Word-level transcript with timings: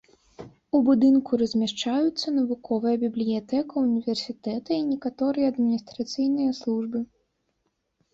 У 0.77 0.79
будынку 0.85 1.37
размяшчаюцца 1.41 2.31
навуковая 2.37 2.93
бібліятэка 3.03 3.83
ўніверсітэта 3.85 4.69
і 4.79 4.87
некаторыя 4.93 5.45
адміністрацыйныя 5.53 6.57
службы. 6.61 6.99